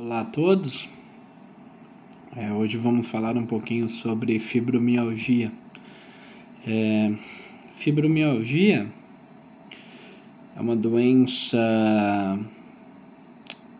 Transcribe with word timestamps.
Olá 0.00 0.20
a 0.20 0.24
todos. 0.24 0.88
É, 2.36 2.52
hoje 2.52 2.76
vamos 2.76 3.08
falar 3.08 3.36
um 3.36 3.44
pouquinho 3.44 3.88
sobre 3.88 4.38
fibromialgia. 4.38 5.50
É, 6.64 7.12
fibromialgia 7.78 8.86
é 10.56 10.60
uma 10.60 10.76
doença 10.76 11.58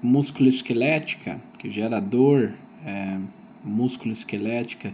musculoesquelética 0.03 1.41
que 1.57 1.71
gera 1.71 2.01
dor 2.01 2.53
é, 2.85 3.17
musculoesquelética, 3.63 4.93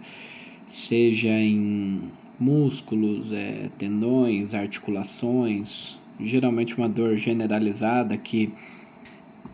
seja 0.75 1.31
em 1.31 2.03
músculos, 2.39 3.33
é, 3.33 3.71
tendões, 3.79 4.53
articulações, 4.53 5.97
geralmente 6.21 6.77
uma 6.77 6.87
dor 6.87 7.17
generalizada 7.17 8.15
que 8.15 8.53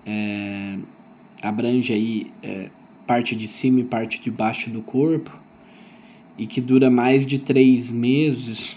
é, 0.04 0.59
abrange 1.42 1.92
aí 1.92 2.30
é, 2.42 2.68
parte 3.06 3.34
de 3.34 3.48
cima 3.48 3.80
e 3.80 3.84
parte 3.84 4.20
de 4.20 4.30
baixo 4.30 4.70
do 4.70 4.82
corpo 4.82 5.36
e 6.38 6.46
que 6.46 6.60
dura 6.60 6.90
mais 6.90 7.26
de 7.26 7.38
três 7.38 7.90
meses, 7.90 8.76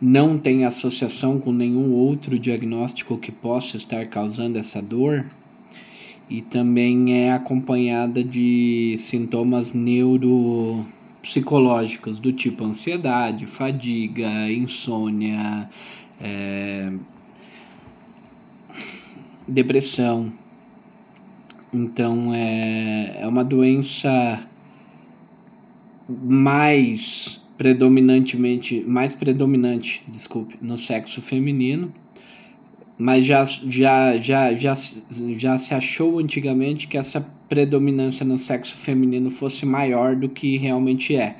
não 0.00 0.38
tem 0.38 0.64
associação 0.64 1.38
com 1.40 1.52
nenhum 1.52 1.92
outro 1.92 2.38
diagnóstico 2.38 3.18
que 3.18 3.32
possa 3.32 3.76
estar 3.76 4.06
causando 4.06 4.56
essa 4.58 4.80
dor 4.82 5.26
e 6.28 6.42
também 6.42 7.14
é 7.14 7.32
acompanhada 7.32 8.22
de 8.22 8.94
sintomas 8.98 9.72
neuropsicológicos 9.72 12.20
do 12.20 12.32
tipo 12.32 12.62
ansiedade, 12.64 13.46
fadiga, 13.46 14.48
insônia, 14.50 15.70
é, 16.20 16.92
depressão. 19.48 20.30
Então 21.76 22.32
é, 22.32 23.18
é 23.20 23.26
uma 23.26 23.44
doença 23.44 24.42
mais 26.08 27.38
predominantemente, 27.58 28.82
mais 28.86 29.14
predominante, 29.14 30.02
desculpe, 30.08 30.56
no 30.60 30.78
sexo 30.78 31.20
feminino, 31.20 31.92
mas 32.98 33.26
já, 33.26 33.44
já, 33.44 34.16
já, 34.18 34.54
já, 34.54 34.74
já 35.36 35.58
se 35.58 35.74
achou 35.74 36.18
antigamente 36.18 36.86
que 36.88 36.96
essa 36.96 37.20
predominância 37.46 38.24
no 38.24 38.38
sexo 38.38 38.74
feminino 38.76 39.30
fosse 39.30 39.66
maior 39.66 40.16
do 40.16 40.30
que 40.30 40.56
realmente 40.56 41.14
é. 41.14 41.36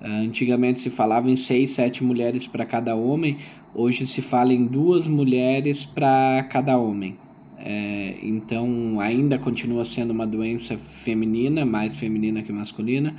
Antigamente 0.00 0.80
se 0.80 0.88
falava 0.88 1.30
em 1.30 1.36
seis, 1.36 1.72
sete 1.72 2.02
mulheres 2.02 2.46
para 2.46 2.64
cada 2.64 2.94
homem, 2.94 3.36
hoje 3.74 4.06
se 4.06 4.22
fala 4.22 4.54
em 4.54 4.64
duas 4.64 5.06
mulheres 5.06 5.84
para 5.84 6.46
cada 6.50 6.78
homem. 6.78 7.16
É, 7.62 8.16
então, 8.22 8.98
ainda 9.00 9.38
continua 9.38 9.84
sendo 9.84 10.12
uma 10.12 10.26
doença 10.26 10.78
feminina, 10.78 11.66
mais 11.66 11.94
feminina 11.94 12.42
que 12.42 12.52
masculina, 12.52 13.14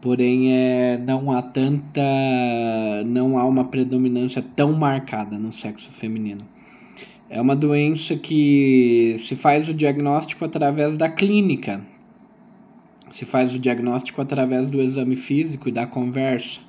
porém 0.00 0.52
é, 0.52 0.98
não 0.98 1.32
há 1.32 1.42
tanta, 1.42 2.00
não 3.06 3.38
há 3.38 3.44
uma 3.44 3.64
predominância 3.64 4.42
tão 4.54 4.72
marcada 4.72 5.38
no 5.38 5.52
sexo 5.52 5.90
feminino. 5.92 6.42
É 7.28 7.40
uma 7.40 7.56
doença 7.56 8.14
que 8.16 9.16
se 9.18 9.34
faz 9.34 9.68
o 9.68 9.74
diagnóstico 9.74 10.44
através 10.44 10.96
da 10.96 11.08
clínica, 11.08 11.80
se 13.10 13.24
faz 13.24 13.54
o 13.54 13.58
diagnóstico 13.58 14.20
através 14.20 14.70
do 14.70 14.80
exame 14.80 15.16
físico 15.16 15.68
e 15.68 15.72
da 15.72 15.86
conversa. 15.86 16.60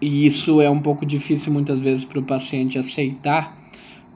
E 0.00 0.26
isso 0.26 0.60
é 0.60 0.70
um 0.70 0.80
pouco 0.80 1.04
difícil 1.04 1.52
muitas 1.52 1.78
vezes 1.78 2.04
para 2.04 2.20
o 2.20 2.22
paciente 2.22 2.78
aceitar, 2.78 3.57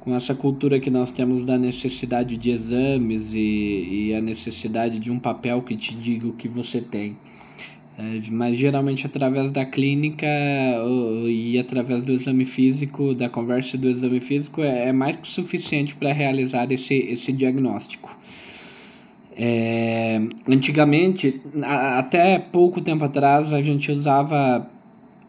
com 0.03 0.17
essa 0.17 0.35
cultura 0.35 0.81
que 0.81 0.91
nós 0.91 1.13
temos 1.13 1.45
da 1.45 1.57
necessidade 1.57 2.37
de 2.37 2.51
exames 2.51 3.31
e, 3.33 4.09
e 4.09 4.15
a 4.15 4.21
necessidade 4.21 4.99
de 4.99 5.13
um 5.13 5.19
papel 5.19 5.63
que 5.63 5.77
te 5.77 5.95
diga 5.95 6.27
o 6.27 6.33
que 6.33 6.49
você 6.49 6.81
tem. 6.81 7.17
É, 7.97 8.21
mas 8.29 8.59
geralmente 8.59 9.07
através 9.07 9.53
da 9.53 9.65
clínica 9.65 10.27
e 11.29 11.57
através 11.57 12.03
do 12.03 12.13
exame 12.13 12.45
físico, 12.45 13.15
da 13.15 13.29
conversa 13.29 13.79
do 13.79 13.89
exame 13.89 14.19
físico, 14.19 14.61
é, 14.61 14.89
é 14.89 14.93
mais 14.93 15.15
que 15.15 15.29
suficiente 15.29 15.95
para 15.95 16.13
realizar 16.13 16.73
esse, 16.73 16.95
esse 16.95 17.33
diagnóstico. 17.33 18.11
É, 19.37 20.21
antigamente, 20.49 21.41
até 21.63 22.41
pouco 22.41 22.81
tempo 22.81 23.05
atrás, 23.05 23.53
a 23.53 23.63
gente 23.63 23.93
usava 23.93 24.69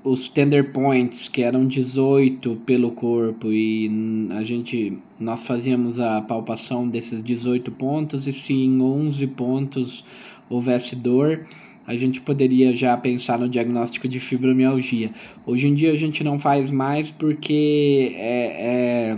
os 0.03 0.27
tender 0.27 0.73
points, 0.73 1.29
que 1.29 1.41
eram 1.41 1.65
18 1.65 2.57
pelo 2.65 2.91
corpo, 2.91 3.51
e 3.51 3.89
a 4.31 4.43
gente 4.43 4.97
nós 5.17 5.41
fazíamos 5.43 5.99
a 5.99 6.21
palpação 6.21 6.87
desses 6.87 7.23
18 7.23 7.71
pontos, 7.71 8.27
e 8.27 8.33
se 8.33 8.53
em 8.53 8.81
11 8.81 9.25
pontos 9.27 10.05
houvesse 10.49 10.95
dor, 10.95 11.45
a 11.87 11.95
gente 11.95 12.19
poderia 12.19 12.75
já 12.75 12.95
pensar 12.97 13.39
no 13.39 13.47
diagnóstico 13.47 14.07
de 14.07 14.19
fibromialgia. 14.19 15.11
Hoje 15.45 15.67
em 15.67 15.73
dia 15.73 15.91
a 15.93 15.97
gente 15.97 16.23
não 16.23 16.37
faz 16.37 16.69
mais 16.69 17.09
porque 17.09 18.13
é, 18.15 19.15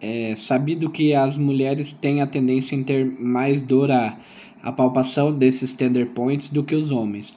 é, 0.00 0.30
é 0.30 0.36
sabido 0.36 0.90
que 0.90 1.14
as 1.14 1.36
mulheres 1.36 1.92
têm 1.92 2.22
a 2.22 2.26
tendência 2.26 2.74
em 2.74 2.82
ter 2.82 3.04
mais 3.18 3.60
dor 3.60 3.90
à, 3.90 4.18
à 4.62 4.72
palpação 4.72 5.32
desses 5.32 5.72
tender 5.72 6.06
points 6.08 6.48
do 6.48 6.62
que 6.62 6.74
os 6.74 6.90
homens. 6.90 7.34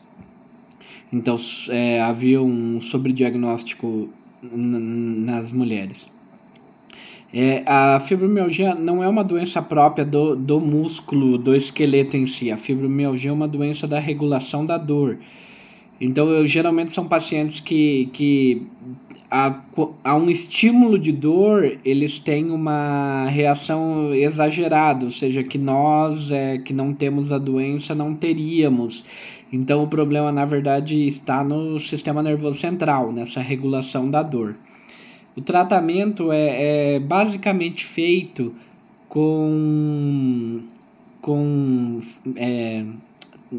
Então 1.12 1.38
é, 1.70 2.02
havia 2.02 2.42
um 2.42 2.80
sobrediagnóstico 2.81 4.09
nas 4.42 5.52
mulheres. 5.52 6.08
É, 7.31 7.62
a 7.66 8.00
fibromialgia 8.00 8.74
não 8.74 9.03
é 9.03 9.08
uma 9.08 9.24
doença 9.24 9.62
própria 9.62 10.03
do, 10.03 10.36
do 10.36 10.59
músculo, 10.59 11.38
do 11.38 11.56
esqueleto 11.56 12.18
em 12.18 12.25
si. 12.25 12.52
A 12.52 12.58
fibromialgia 12.58 13.30
é 13.30 13.34
uma 13.34 13.47
doença 13.47 13.88
da 13.88 14.00
regulação 14.00 14.66
da 14.66 14.78
dor. 14.78 15.20
Então, 16.02 16.30
eu, 16.30 16.47
geralmente 16.47 16.94
são 16.94 17.08
pacientes 17.08 17.59
que, 17.59 18.09
que 18.14 18.66
a, 19.30 19.62
a 20.03 20.16
um 20.16 20.30
estímulo 20.30 20.97
de 20.97 21.12
dor, 21.12 21.78
eles 21.86 22.20
têm 22.20 22.50
uma 22.50 23.26
reação 23.30 24.14
exagerada, 24.14 25.06
ou 25.06 25.12
seja, 25.12 25.44
que 25.44 25.58
nós 25.58 26.31
é, 26.31 26.58
que 26.58 26.74
não 26.74 26.94
temos 26.94 27.31
a 27.31 27.38
doença 27.38 27.94
não 27.94 28.16
teríamos. 28.16 29.03
Então 29.52 29.84
o 29.84 29.88
problema 29.88 30.32
na 30.32 30.46
verdade 30.46 31.08
está 31.08 31.44
no 31.44 31.80
sistema 31.80 32.22
nervoso 32.22 32.60
central, 32.60 33.12
nessa 33.12 33.42
regulação 33.42 34.10
da 34.10 34.22
dor. 34.22 34.56
O 35.36 35.42
tratamento 35.42 36.32
é, 36.32 36.96
é 36.96 37.00
basicamente 37.00 37.86
feito 37.86 38.54
com, 39.08 40.62
com 41.22 42.02
é, 42.36 42.86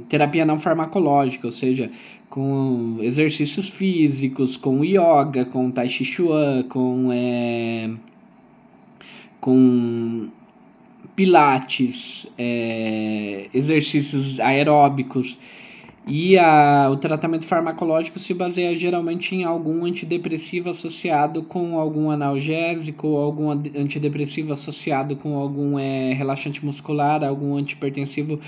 terapia 0.09 0.45
não 0.45 0.59
farmacológica, 0.59 1.47
ou 1.47 1.53
seja, 1.53 1.91
com 2.29 2.99
exercícios 3.01 3.69
físicos, 3.69 4.57
com 4.57 4.85
yoga, 4.85 5.45
com 5.45 5.71
tai 5.71 5.89
chi 5.89 6.05
chuan, 6.05 6.63
com, 6.69 7.11
é, 7.13 7.91
com 9.41 10.29
pilates, 11.17 12.27
é, 12.39 13.49
exercícios 13.53 14.39
aeróbicos. 14.39 15.37
E 16.13 16.37
a, 16.37 16.89
o 16.91 16.97
tratamento 16.97 17.45
farmacológico 17.45 18.19
se 18.19 18.35
baseia 18.35 18.77
geralmente 18.77 19.33
em 19.33 19.45
algum 19.45 19.85
antidepressivo 19.85 20.69
associado 20.69 21.45
com 21.45 21.79
algum 21.79 22.11
analgésico, 22.11 23.17
algum 23.17 23.49
antidepressivo 23.49 24.53
associado 24.53 25.15
com 25.15 25.37
algum 25.39 25.79
é, 25.79 26.13
relaxante 26.13 26.65
muscular, 26.65 27.23
algum 27.23 27.57
antipertensivo 27.57 28.41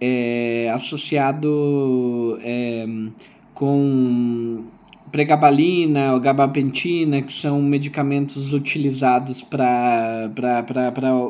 é, 0.00 0.68
associado 0.74 2.40
é, 2.42 2.84
com 3.54 4.64
pregabalina 5.10 6.12
ou 6.12 6.20
gabapentina, 6.20 7.20
que 7.22 7.32
são 7.32 7.60
medicamentos 7.60 8.52
utilizados 8.52 9.42
para 9.42 10.28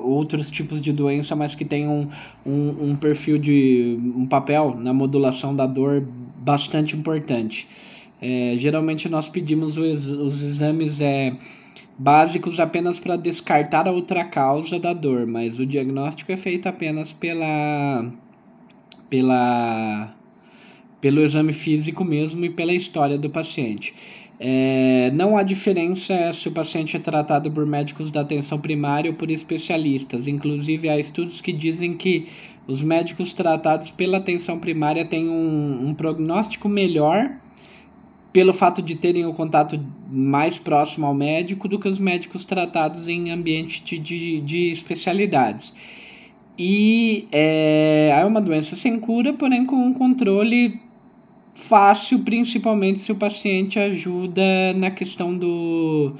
outros 0.05 0.50
tipos 0.50 0.81
de 0.81 0.93
doença, 0.93 1.35
mas 1.35 1.55
que 1.55 1.65
têm 1.65 1.88
um, 1.88 2.09
um, 2.44 2.91
um, 2.91 2.97
perfil 2.97 3.38
de 3.38 3.99
um 4.15 4.27
papel 4.27 4.77
na 4.79 4.93
modulação 4.93 5.55
da 5.55 5.67
dor 5.67 6.06
bastante 6.37 6.97
importante. 6.97 7.67
É, 8.21 8.55
geralmente 8.59 9.09
nós 9.09 9.29
pedimos 9.29 9.79
os, 9.79 10.06
os 10.06 10.43
exames 10.43 11.00
é, 11.00 11.33
básicos 11.99 12.61
apenas 12.61 12.99
para 12.99 13.17
descartar 13.17 13.88
a 13.88 13.93
outra 13.93 14.25
causa 14.25 14.79
da 14.79 14.93
dor, 14.93 15.26
mas 15.26 15.59
o 15.59 15.65
diagnóstico 15.65 16.31
é 16.33 16.37
feito 16.37 16.69
apenas 16.69 17.12
pela 17.12 18.05
pela 19.09 20.15
pelo 21.00 21.23
exame 21.23 21.52
físico 21.52 22.05
mesmo 22.05 22.44
e 22.44 22.50
pela 22.50 22.73
história 22.73 23.17
do 23.17 23.31
paciente. 23.31 23.94
É, 24.43 25.11
não 25.12 25.37
há 25.37 25.43
diferença 25.43 26.32
se 26.32 26.49
o 26.49 26.52
paciente 26.52 26.97
é 26.97 26.99
tratado 26.99 27.50
por 27.50 27.67
médicos 27.67 28.11
da 28.11 28.23
atenção 28.23 28.58
primária 28.58 29.11
ou 29.11 29.17
por 29.17 29.31
especialistas. 29.31 30.26
Inclusive, 30.26 30.88
há 30.88 30.99
estudos 30.99 31.43
que 31.43 31.52
dizem 31.52 31.94
que 31.94 32.26
os 32.67 32.81
médicos 32.81 33.32
tratados 33.32 33.91
pela 33.91 34.17
atenção 34.17 34.58
primária 34.58 35.05
têm 35.05 35.29
um, 35.29 35.88
um 35.88 35.94
prognóstico 35.94 36.69
melhor 36.69 37.31
pelo 38.32 38.52
fato 38.52 38.81
de 38.81 38.94
terem 38.94 39.26
o 39.26 39.35
contato 39.35 39.79
mais 40.08 40.58
próximo 40.58 41.05
ao 41.05 41.14
médico 41.14 41.69
do 41.69 41.79
que 41.79 41.88
os 41.88 41.99
médicos 41.99 42.44
tratados 42.44 43.08
em 43.08 43.31
ambiente 43.31 43.82
de, 43.82 43.99
de, 43.99 44.41
de 44.41 44.70
especialidades. 44.70 45.75
E 46.56 47.26
é, 47.32 48.17
é 48.20 48.25
uma 48.25 48.41
doença 48.41 48.76
sem 48.76 49.00
cura, 49.00 49.32
porém 49.32 49.67
com 49.67 49.76
um 49.76 49.93
controle 49.93 50.81
fácil, 51.69 52.21
principalmente 52.21 53.01
se 53.01 53.12
o 53.12 53.17
paciente 53.17 53.79
ajuda 53.79 54.73
na 54.75 54.91
questão 54.91 55.37
do, 55.37 56.12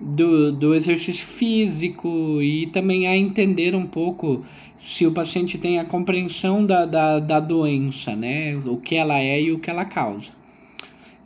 do, 0.00 0.52
do 0.52 0.74
exercício 0.74 1.26
físico 1.26 2.40
e 2.42 2.66
também 2.68 3.06
a 3.06 3.16
entender 3.16 3.74
um 3.74 3.86
pouco 3.86 4.44
se 4.78 5.06
o 5.06 5.12
paciente 5.12 5.58
tem 5.58 5.78
a 5.78 5.84
compreensão 5.84 6.64
da, 6.64 6.84
da, 6.84 7.18
da 7.18 7.40
doença, 7.40 8.14
né? 8.14 8.56
O 8.64 8.76
que 8.76 8.94
ela 8.94 9.18
é 9.18 9.42
e 9.42 9.52
o 9.52 9.58
que 9.58 9.70
ela 9.70 9.84
causa. 9.84 10.30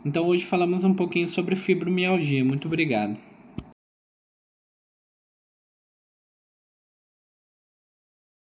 Então 0.05 0.27
hoje 0.27 0.45
falamos 0.45 0.83
um 0.85 0.95
pouquinho 0.95 1.29
sobre 1.29 1.57
fibromialgia. 1.57 2.45
Muito 2.45 2.67
obrigado. 2.67 3.17